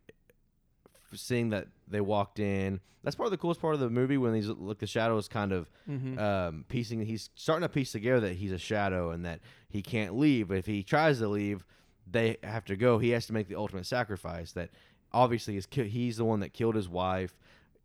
[1.13, 2.79] seeing that they walked in.
[3.03, 5.27] That's part of the coolest part of the movie when these like the shadow is
[5.27, 6.19] kind of Mm-hmm.
[6.19, 7.01] um, piecing.
[7.05, 10.51] He's starting to piece together that he's a shadow and that he can't leave.
[10.51, 11.65] If he tries to leave,
[12.09, 12.97] they have to go.
[12.99, 14.51] He has to make the ultimate sacrifice.
[14.51, 14.69] That
[15.13, 17.37] obviously is ki- he's the one that killed his wife.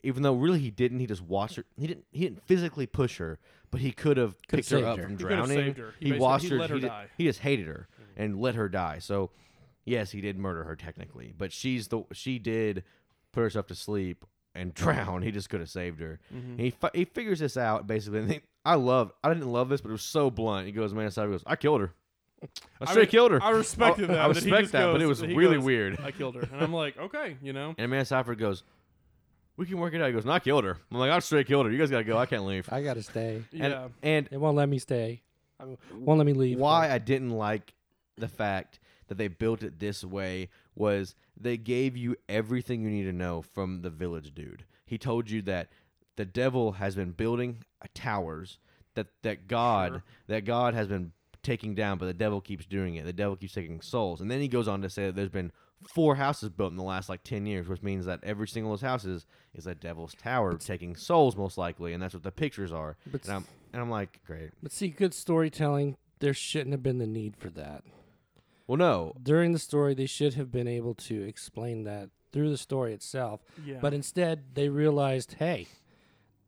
[0.02, 1.64] Even though really he didn't, he just watched her.
[1.78, 2.04] He didn't.
[2.12, 3.38] He didn't physically push her,
[3.70, 5.04] but he could have picked her up her.
[5.04, 5.56] from He drowning.
[5.56, 5.94] saved her.
[6.00, 6.58] He He, watched he her.
[6.58, 7.06] let her he, di- die.
[7.16, 8.98] he just hated her and let her die.
[8.98, 9.30] So
[9.86, 12.82] yes, he did murder her technically, but she's the she did
[13.34, 15.22] put herself to sleep and drown.
[15.22, 16.20] He just could have saved her.
[16.34, 16.58] Mm-hmm.
[16.58, 18.20] He fi- he figures this out basically.
[18.20, 19.12] And he- I love.
[19.22, 20.66] I didn't love this, but it was so blunt.
[20.66, 21.92] He goes, "Man, aside, he goes, I killed her.
[22.42, 22.46] I
[22.82, 23.42] I straight mean, killed her.
[23.42, 24.18] I respected that.
[24.18, 26.00] I respect just that, but it was really goes, weird.
[26.02, 27.74] I killed her, and I'm like, okay, you know.
[27.76, 28.62] And Amanda Seyfried goes,
[29.58, 31.46] "We can work it out." He goes, "No, I killed her." I'm like, "I straight
[31.46, 31.72] killed her.
[31.72, 32.16] You guys gotta go.
[32.16, 33.42] I can't leave." I gotta stay.
[33.52, 33.88] And, Yeah.
[34.02, 35.22] and It won't let me stay.
[35.60, 36.58] I won't let me leave.
[36.58, 37.74] why I didn't like
[38.16, 43.04] the fact that they built it this way was they gave you everything you need
[43.04, 44.64] to know from the village dude.
[44.86, 45.68] He told you that
[46.16, 48.58] the devil has been building uh, towers
[48.94, 50.02] that that God Sure.
[50.28, 53.04] that God has been taking down, but the devil keeps doing it.
[53.04, 55.52] The devil keeps taking souls, and then he goes on to say that there's been
[55.86, 58.80] four houses built in the last like ten years, which means that every single of
[58.80, 62.72] those houses is a devil's tower taking souls, most likely, and that's what the pictures
[62.72, 62.96] are.
[63.10, 64.50] But And I'm and I'm like, great.
[64.62, 67.82] But see, good storytelling, there shouldn't have been the need for that.
[68.66, 72.56] Well, no, During the story, they should have been able to explain that through the
[72.56, 73.40] story itself.
[73.64, 73.76] Yeah.
[73.80, 75.66] But instead, they realized, hey,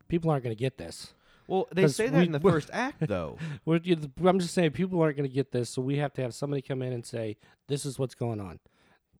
[0.07, 1.13] people aren't going to get this.
[1.47, 3.37] Well, they say that we- in the first act, though.
[3.67, 6.61] I'm just saying, people aren't going to get this, so we have to have somebody
[6.61, 8.59] come in and say, this is what's going on.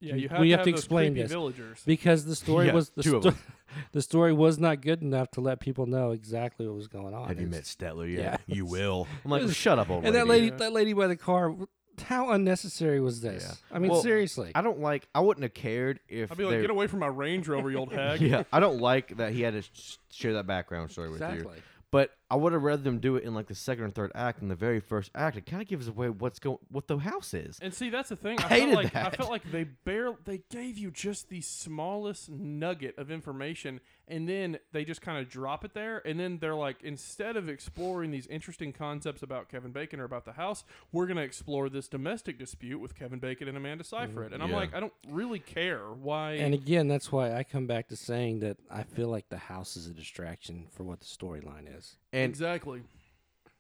[0.02, 1.32] yeah, we- you have we to have to explain creepy this.
[1.32, 1.84] villagers.
[1.86, 3.34] Because the story Yeah, was the, sto-
[3.94, 7.28] the story was not good enough to let people know exactly what was going on.
[7.30, 8.42] Have you met It's- Stetler yet?
[8.48, 8.56] Yeah.
[8.56, 9.08] You will.
[9.24, 10.48] I'm like, shut up, old And that lady.
[10.48, 11.56] lady, that lady by the car,
[12.02, 13.44] how unnecessary was this?
[13.48, 13.76] Yeah.
[13.76, 14.52] I mean, Well, seriously.
[14.56, 15.08] I don't like.
[15.16, 16.32] I wouldn't have cared if.
[16.32, 18.22] I'd be like, they- get away from my Range Rover, you old hag.
[18.28, 21.28] Yeah, I don't like that he had to sh- share that background story with you.
[21.28, 21.58] Exactly.
[21.92, 24.42] But I would have rather them do it in like the second or third act.
[24.42, 27.34] In the very first act, it kind of gives away what's going, what the house
[27.34, 27.58] is.
[27.62, 28.38] And see, that's the thing.
[28.42, 31.40] I, I hated felt like I felt like they barely they gave you just the
[31.42, 36.02] smallest nugget of information, and then they just kind of drop it there.
[36.06, 40.26] And then they're like, instead of exploring these interesting concepts about Kevin Bacon or about
[40.26, 44.34] the house, we're gonna explore this domestic dispute with Kevin Bacon and Amanda Seyfried.
[44.34, 44.56] And I'm Yeah.
[44.58, 46.34] like, I don't really care why.
[46.34, 49.78] And again, that's why I come back to saying that I feel like the house
[49.78, 51.96] is a distraction for what the storyline is.
[52.18, 52.82] And exactly.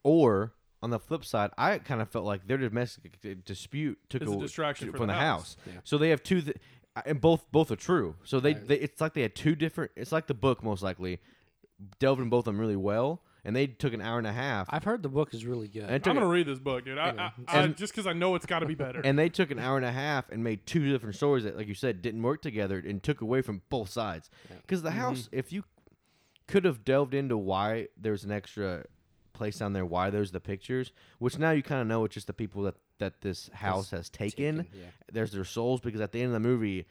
[0.03, 4.29] or on the flip side, I kind of felt like their domestic dispute took Is
[4.29, 5.55] a a- distraction from for the the house.
[5.55, 5.57] house.
[5.65, 5.79] Yeah.
[5.83, 6.57] So they have two, th-
[7.05, 8.15] and both both are true.
[8.23, 8.67] So they, Right.
[8.67, 9.91] they it's like they had two different.
[9.95, 11.19] It's like the book most likely
[11.99, 14.67] delved in both of them really well, and they took an hour and a half.
[14.71, 15.83] I've heard the book is really good.
[15.83, 16.97] And I'm gonna a- read this book, dude.
[16.97, 17.29] I, Yeah.
[17.47, 19.01] I, I, And- just because I know it's got to be better.
[19.03, 21.67] and they took an hour and a half and made two different stories that, like
[21.67, 24.29] you said, didn't work together and took away from both sides.
[24.61, 24.99] Because the mm-hmm.
[24.99, 25.63] house, if you
[26.47, 28.85] could have delved into why there's an extra
[29.33, 32.27] place down there, why there's the pictures, which now you kind of know it's just
[32.27, 34.57] the people that that this house has taken.
[34.63, 34.85] taken, yeah.
[35.11, 36.85] There's their souls because at the end of the movie,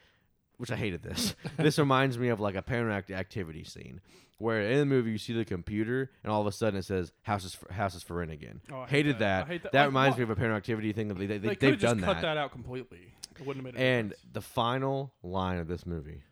[0.57, 1.35] which I hated this.
[1.57, 4.01] this reminds me of like a Paranormal Activity scene.
[4.39, 7.11] Where in the movie you see the computer and all of a sudden it says
[7.23, 9.19] "House is for, House is for rent again." Oh, I hate hated that.
[9.21, 9.45] that.
[9.45, 9.73] I hate that.
[9.73, 10.19] That Like, reminds what?
[10.19, 11.09] me of a Paranormal Activity thing.
[11.09, 12.37] That they, they, they they, could have done cut that.
[12.37, 13.15] out completely.
[13.41, 14.33] It wouldn't have made and difference.
[14.35, 16.23] the final line of this movie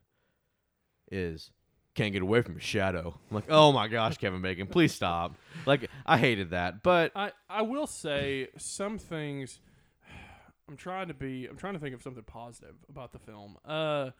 [1.10, 1.50] is
[1.94, 3.18] can't get away from a shadow.
[3.30, 5.34] I'm like, oh my gosh, Kevin Bacon, please stop.
[5.66, 6.82] Like, I hated that.
[6.82, 9.60] But I, I will say some things.
[10.68, 11.46] I'm trying to be.
[11.46, 13.56] I'm trying to think of something positive about the film.
[13.64, 14.10] Uh,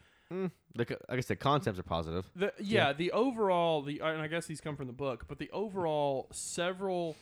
[0.74, 2.28] the, co- like I said, concepts are positive.
[2.34, 5.50] the yeah, the overall the and I guess these come from the book, but the
[5.52, 7.16] overall several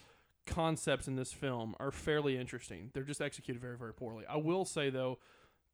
[0.47, 2.91] concepts in this film are fairly interesting.
[2.95, 4.25] They're just executed very very poorly.
[4.29, 5.19] I will say though,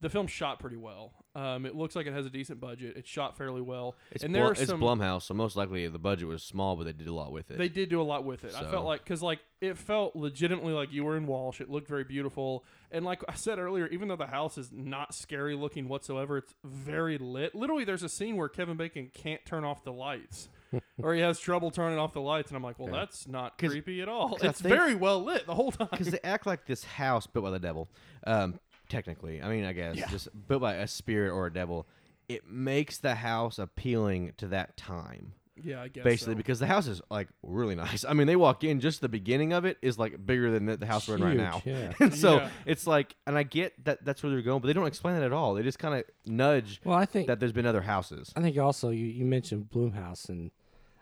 [0.00, 1.12] the film shot pretty well.
[1.34, 2.94] Um, it looks like it has a decent budget.
[2.96, 5.98] It's shot fairly well, It's, and Blum, there are it's Blumhouse, so most likely the
[5.98, 7.58] budget was small, but they did a lot with it.
[7.58, 8.54] They did do a lot with it.
[8.56, 11.60] I felt like because like it felt legitimately like you were in Walsh.
[11.60, 15.14] It looked very beautiful, and like I said earlier, even though the house is not
[15.14, 17.54] scary looking whatsoever, it's very lit.
[17.54, 20.48] Literally, there's a scene where Kevin Bacon can't turn off the lights,
[21.02, 24.00] or he has trouble turning off the lights, and I'm like, well, that's not creepy
[24.02, 24.38] at all.
[24.42, 25.88] It's think- very well lit the whole time.
[25.90, 27.88] because they act like this house built by the devil.
[28.26, 28.58] Um,
[28.88, 31.86] technically, I mean, I guess just built by a spirit or a devil.
[32.28, 35.32] It makes the house appealing to that time.
[35.62, 36.36] yeah, I guess basically so.
[36.36, 38.04] because the house is like really nice.
[38.04, 40.76] I mean, they walk in just the beginning of it is like bigger than the,
[40.76, 41.62] the house we're in right Huge, now.
[41.64, 41.92] yeah.
[42.00, 42.50] and so Yeah.
[42.66, 45.22] it's like, and I get that that's where they're going, but they don't explain that
[45.24, 45.54] at all.
[45.54, 48.30] They just kind of nudge Well, I think that there's been other houses.
[48.36, 50.50] I think also you, you mentioned Blumhouse and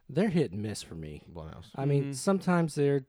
[0.08, 1.22] they're hit and miss for me.
[1.30, 1.66] Blumhouse.
[1.74, 2.14] I mean, Mhm.
[2.14, 3.04] sometimes they're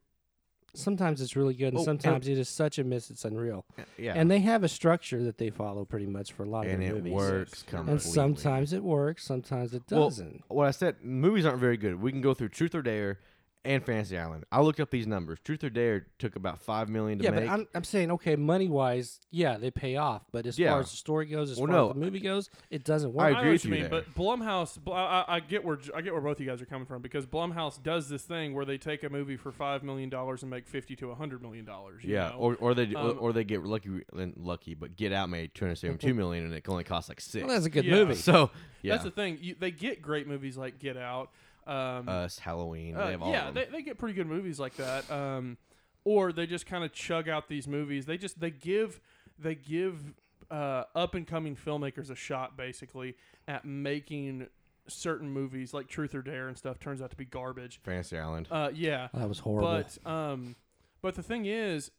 [0.77, 3.65] sometimes it's really good, and Oh, and- sometimes it is such a miss it's unreal.
[3.97, 6.71] Yeah, And they have a structure that they follow pretty much for a lot of
[6.71, 7.91] and their it works completely.
[7.93, 10.43] And sometimes it works, sometimes it doesn't.
[10.49, 12.01] Well, what I said, movies aren't very good.
[12.01, 13.19] We can go through Truth or Dare
[13.67, 14.45] and Fantasy Island.
[14.51, 15.39] I looked up these numbers.
[15.43, 17.45] Truth or Dare took about five million to yeah, make.
[17.45, 20.23] but I'm, I'm saying okay, money wise, yeah, they pay off.
[20.31, 20.71] But as Yeah.
[20.71, 21.87] far as the story goes, as Well, far no.
[21.89, 23.25] as the movie goes, it doesn't work.
[23.25, 24.01] I I agree know with what you you mean, there.
[24.01, 26.65] but Blumhouse, Bl- I, I- I get where I get where both you guys are
[26.65, 30.09] coming from because Blumhouse does this thing where they take a movie for five million
[30.09, 32.03] dollars and make fifty to hundred million dollars.
[32.03, 32.35] yeah, know?
[32.37, 34.01] or or they or, Um, or they get lucky
[34.37, 37.19] lucky, but Get Out made two hundred seventy two million, and it only cost like
[37.21, 37.43] six.
[37.45, 37.95] well, that's a good Yeah.
[37.95, 38.15] movie.
[38.15, 38.49] so
[38.81, 39.37] yeah, that's the thing.
[39.41, 41.31] You, they get great movies like Get Out.
[41.67, 43.65] Um, Us, Halloween, Uh, they have all yeah, of them.
[43.71, 45.09] they, they get pretty good movies like that.
[45.11, 45.57] Um,
[46.03, 48.05] or they just kind of chug out these movies.
[48.05, 49.01] They just they give
[49.37, 50.13] they give
[50.49, 53.15] uh, up and coming filmmakers a shot basically
[53.47, 54.47] at making
[54.87, 57.81] certain movies like Truth or Dare and stuff turns out to be garbage.
[57.83, 58.47] Fantasy Island.
[58.49, 59.83] Uh, yeah, that was horrible.
[60.05, 60.55] but um,
[61.01, 61.91] but the thing is,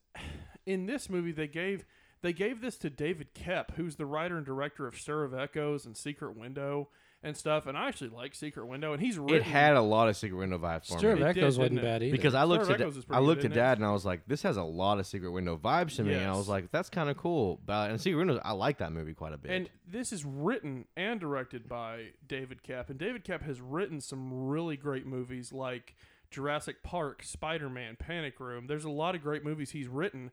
[0.66, 1.84] in this movie they gave
[2.22, 5.84] they gave this to David Koepp, who's the writer and director of Stir of Echoes
[5.84, 6.88] and Secret Window
[7.22, 7.66] and stuff.
[7.66, 10.36] And I actually like Secret Window, and he's written, it had a lot of Secret
[10.38, 11.22] Window vibes for Stir me.
[11.22, 11.82] of It did, Echoes didn't wasn't it?
[11.82, 12.12] bad either.
[12.16, 13.64] because I looked Stir at Echoes is I looked good, at isn't it?
[13.64, 16.14] Dad and I was like, this has a lot of Secret Window vibes to me.
[16.14, 17.60] And I was like, that's kind of cool.
[17.66, 19.50] But and Secret Window, I like that movie quite a bit.
[19.50, 22.88] And this is written and directed by David Koepp.
[22.90, 25.96] And David Koepp has written some really great movies like
[26.30, 28.66] Jurassic Park, Spider Man, Panic Room.
[28.66, 30.30] There's a lot of great movies he's written.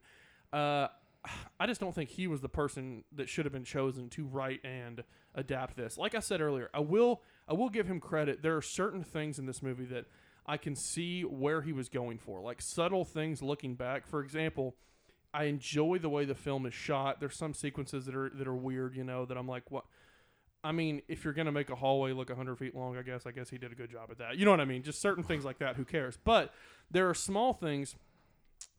[0.52, 0.88] Uh,
[1.60, 4.60] I just don't think he was the person that should have been chosen to write
[4.64, 5.98] and adapt this.
[5.98, 8.42] Like I said earlier, I will I will give him credit.
[8.42, 10.06] There are certain things in this movie that
[10.46, 14.06] I can see where he was going for, like subtle things looking back.
[14.06, 14.76] For example,
[15.34, 17.20] I enjoy the way the film is shot.
[17.20, 19.84] There's some sequences that are that are weird, you know, that I'm like, what?
[20.64, 23.30] I mean, if you're gonna make a hallway look 100 feet long, I guess I
[23.30, 24.36] guess he did a good job at that.
[24.36, 24.82] You know what I mean?
[24.82, 25.76] Just certain things like that.
[25.76, 26.18] Who cares?
[26.24, 26.52] But
[26.90, 27.94] there are small things,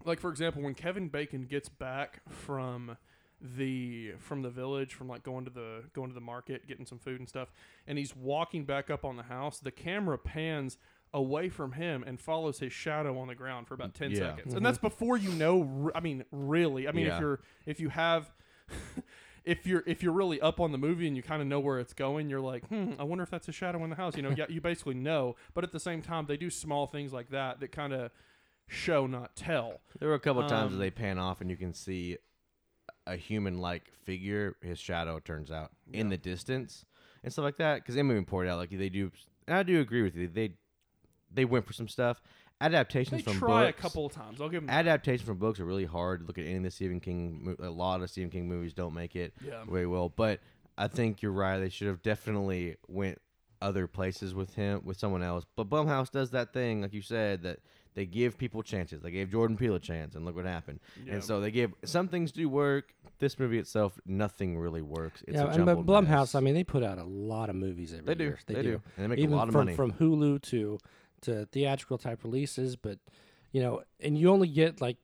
[0.05, 2.97] like for example, when Kevin Bacon gets back from
[3.39, 6.97] the from the village from like going to the going to the market getting some
[6.97, 7.51] food and stuff
[7.85, 10.79] and he's walking back up on the house the camera pans
[11.13, 14.17] away from him and follows his shadow on the ground for about 10 Yeah.
[14.35, 14.55] seconds.
[14.55, 16.87] And that's before you know i mean really.
[16.87, 17.13] I mean Yeah.
[17.13, 18.31] if you're if you have
[19.45, 21.79] if you're if you're really up on the movie and you kind of know where
[21.79, 24.15] it's going you're like hmm i wonder if that's a shadow in the house.
[24.15, 25.35] You know yeah you basically know.
[25.53, 28.09] But at the same time they do small things like that that kind of
[28.67, 31.57] show not tell There were a couple of times Um, they pan off and you
[31.57, 32.17] can see
[33.05, 34.55] a human-like figure.
[34.61, 36.85] His shadow turns out in the distance
[37.23, 37.75] and stuff like that.
[37.75, 39.11] Because they even poured out like they do.
[39.47, 40.27] And I do agree with you.
[40.27, 40.53] They
[41.33, 42.21] they went for some stuff.
[42.59, 43.79] Adaptations they from try books.
[43.79, 44.69] a couple of times i'll give them.
[44.69, 46.23] Adaptations from books are really hard.
[46.27, 47.55] Look at any of the Stephen King.
[47.59, 49.63] A lot of Stephen King movies don't make it Yeah.
[49.69, 50.09] very well.
[50.09, 50.39] But
[50.77, 51.59] I think you're right.
[51.59, 53.21] They should have definitely went
[53.61, 55.45] other places with him with someone else.
[55.55, 57.59] But Blumhouse does that thing, like you said, that
[57.97, 59.01] they give people chances.
[59.01, 60.79] They gave Jordan Peele a chance, and look what happened.
[61.03, 61.13] Yeah.
[61.13, 62.93] And so they give some things do work.
[63.17, 65.23] This movie itself, nothing really works.
[65.27, 66.35] It's yeah, a and but Blumhouse, mess.
[66.35, 68.23] I mean, they put out a lot of movies every They do.
[68.25, 68.39] year.
[68.45, 68.71] They, They do.
[68.73, 68.81] do.
[68.97, 69.75] And they make a lot of from, money.
[69.75, 70.77] from Hulu to
[71.21, 72.99] to theatrical type releases, but
[73.51, 74.97] you know, and you only get like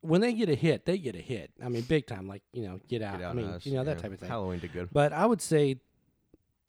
[0.00, 1.52] when they get a hit, they get a hit.
[1.64, 3.18] I mean, big time, like you know, Get Out.
[3.18, 4.02] Get Out I mean, Us, you know that yeah.
[4.02, 4.28] type of thing.
[4.28, 4.88] Halloween did good.
[4.92, 5.76] But I would say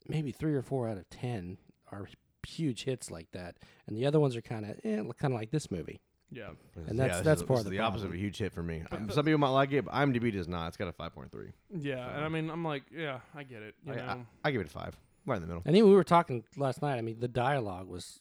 [0.06, 1.58] maybe three or four out of ten
[1.90, 2.06] are
[2.46, 5.50] huge hits like that, and the other ones are kind of eh, kind of like
[5.50, 6.00] this movie.
[6.30, 6.50] yeah
[6.86, 8.62] And that's- this that's is, part of is the opposite of a huge hit for
[8.62, 8.82] me.
[8.92, 10.68] Um, Some people might like it, but IMDb does not.
[10.68, 11.52] It's got a five point three.
[11.76, 13.74] Yeah, and I mean, I'm like, yeah, I get it.
[13.86, 14.02] You I, know,
[14.44, 14.96] I, I give it a five.
[15.26, 15.62] Right in the middle.
[15.66, 16.96] And even we were talking last night.
[16.96, 18.20] I mean, the dialogue was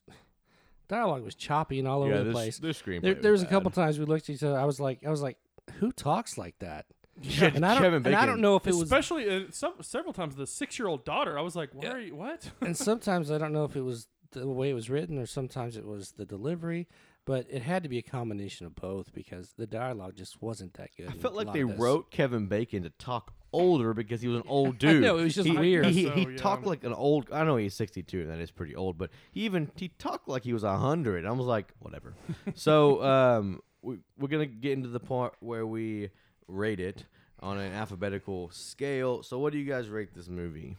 [0.90, 2.60] dialogue was choppy and all over the this, place.
[2.60, 3.52] this screenplay There, was there was a bad.
[3.52, 4.58] couple times we looked at each other.
[4.60, 5.38] I was like, I was like,
[5.80, 6.86] who talks like that?
[7.22, 9.74] Yeah, And I don't, Kevin and I don't know if it was, especially uh, some,
[9.82, 11.38] several times the six-year-old daughter.
[11.38, 11.94] I was like, why Yeah.
[11.94, 12.52] are you what?
[12.62, 15.78] and sometimes I don't know if it was the way it was written or sometimes
[15.78, 16.88] it was the delivery,
[17.26, 20.90] but it had to be a combination of both because the dialogue just wasn't that
[20.98, 21.08] good.
[21.10, 24.78] I felt like they wrote Kevin Bacon to talk older because he was an old
[24.80, 25.02] dude.
[25.02, 25.86] no, it was just he, weird.
[25.88, 26.38] He, he, So, he yeah.
[26.38, 27.30] talked like an old.
[27.32, 28.98] I know he's sixty two, and that is pretty old.
[28.98, 31.26] But he even he talked like he was hundred.
[31.26, 32.14] I was like, whatever.
[32.54, 36.10] so um, we we're gonna get into the part where we
[36.48, 37.06] rate it
[37.40, 39.24] on an alphabetical scale.
[39.24, 40.76] So what do you guys rate this movie?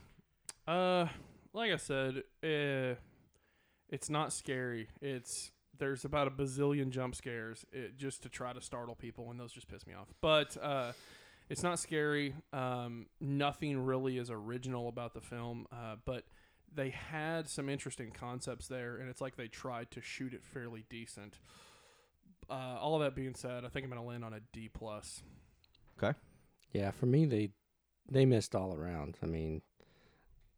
[0.67, 1.07] Uh,
[1.53, 2.95] like I said, uh,
[3.89, 4.89] it's not scary.
[5.01, 9.39] It's there's about a bazillion jump scares it, just to try to startle people, and
[9.39, 10.09] those just piss me off.
[10.21, 10.93] But uh,
[11.49, 12.35] it's not scary.
[12.53, 16.25] Um, nothing really is original about the film, uh, but
[16.75, 20.85] they had some interesting concepts there, and it's like they tried to shoot it fairly
[20.91, 21.39] decent.
[22.51, 25.23] Uh, all of that being said, I think I'm gonna land on a D plus.
[26.03, 26.17] Okay.
[26.73, 27.51] Yeah, for me they
[28.11, 29.17] they missed all around.
[29.23, 29.63] I mean,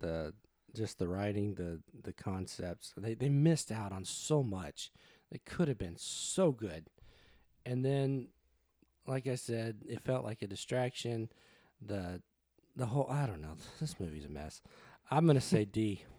[0.00, 0.35] the
[0.74, 2.92] just the writing, the the concepts.
[2.96, 4.90] They they missed out on so much.
[5.31, 6.88] They could have been so good.
[7.66, 8.29] and then,
[9.07, 11.31] like I said, it felt like a distraction.
[11.81, 12.22] The
[12.76, 13.57] the whole I don't know.
[13.81, 14.62] This movie's a mess.
[15.11, 16.05] I'm gonna say D.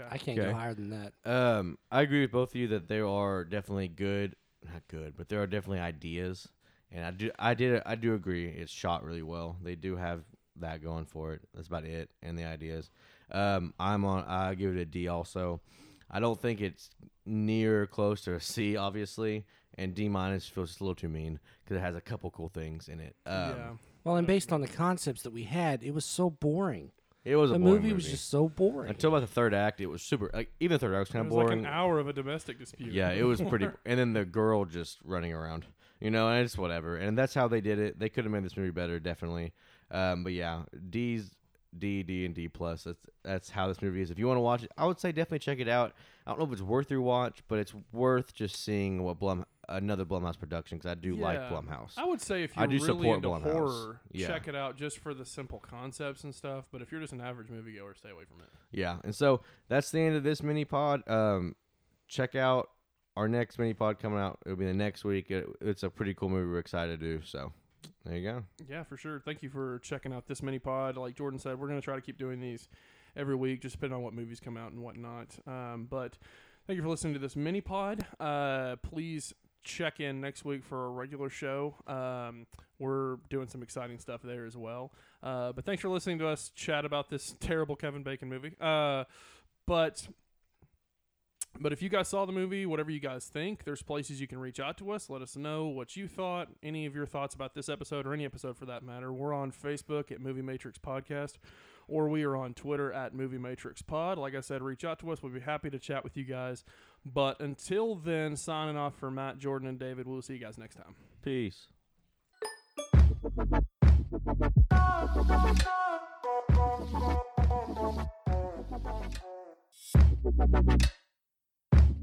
[0.00, 0.08] Okay.
[0.10, 0.48] I can't Okay.
[0.50, 1.12] go higher than that.
[1.24, 4.34] Um, I agree with both of you that there are definitely good,
[4.64, 6.48] not good, but there are definitely ideas,
[6.94, 8.46] and I do, I did, I do agree.
[8.48, 9.56] It's shot really well.
[9.62, 10.22] They do have
[10.60, 11.42] that going for it.
[11.54, 12.88] That's about it, and the ideas.
[13.30, 14.24] Um, I'm on.
[14.26, 15.08] I give it a D.
[15.08, 15.60] Also,
[16.10, 16.88] I don't think it's
[17.26, 19.44] near close to a C, obviously,
[19.76, 22.48] and D minus feels just a little too mean because it has a couple cool
[22.48, 23.16] things in it.
[23.26, 23.68] Um, yeah.
[24.04, 26.90] Well, and based on the concepts that we had, it was so boring.
[27.24, 28.90] it was a The boring movie, was just so boring.
[28.90, 29.80] until about the third act.
[29.80, 30.30] It was super.
[30.34, 32.12] Like even the third act was It kind of was like an hour of a
[32.12, 32.92] domestic dispute.
[32.92, 33.68] Yeah, it was pretty.
[33.86, 35.64] and then the girl just running around,
[36.04, 36.96] you know, and it's whatever.
[36.98, 37.98] And that's how they did it.
[37.98, 39.52] They could have made this movie better, definitely.
[39.90, 41.30] Um, but yeah, D's
[41.76, 42.84] D, D, and D plus.
[42.84, 44.10] That's that's how this movie is.
[44.10, 45.92] If you want to watch it, I would say definitely check it out.
[46.26, 49.44] I don't know if it's worth your watch, but it's worth just seeing what Blum
[49.68, 51.48] another Blumhouse production because I do like Yeah.
[51.50, 51.94] Blumhouse.
[51.96, 53.42] I would say if you're do really support into Blumhouse.
[53.52, 54.26] horror, Yeah.
[54.26, 56.66] check it out just for the simple concepts and stuff.
[56.70, 58.48] But if you're just an average moviegoer, stay away from it.
[58.72, 61.02] Yeah, and so that's the end of this mini pod.
[61.08, 61.56] Um,
[62.08, 62.68] check out
[63.16, 64.38] our next mini pod coming out.
[64.44, 65.30] It'll be the next week.
[65.30, 66.50] It, it's a pretty cool movie.
[66.50, 67.22] We're excited to do.
[67.24, 67.52] So
[68.04, 68.42] there you go.
[68.68, 69.20] Yeah, for sure.
[69.24, 70.96] Thank you for checking out this mini pod.
[70.96, 72.68] Like Jordan said, we're going to try to keep doing these
[73.16, 75.28] every week, just depending on what movies come out and whatnot.
[75.46, 76.18] Um, but
[76.66, 78.04] thank you for listening to this mini pod.
[78.18, 81.74] Uh, please check in next week for a regular show.
[81.86, 82.46] Um,
[82.78, 84.92] we're doing some exciting stuff there as well.
[85.22, 88.54] Uh, but thanks for listening to us chat about this terrible Kevin Bacon movie.
[88.60, 89.04] Uh,
[89.66, 90.06] but
[91.60, 94.38] but if you guys saw the movie, whatever you guys think, there's places you can
[94.38, 95.08] reach out to us.
[95.08, 98.24] Let us know what you thought, any of your thoughts about this episode or any
[98.24, 99.12] episode for that matter.
[99.12, 101.34] We're on Facebook at Movie Matrix Podcast,
[101.86, 104.18] or we are on Twitter at Movie Matrix Pod.
[104.18, 105.22] Like I said, reach out to us.
[105.22, 106.64] We'll be happy to chat with you guys.
[107.06, 110.06] But until then, signing off for Matt, Jordan, and David.
[110.06, 110.94] We'll see you guys next time.
[111.22, 111.68] Peace.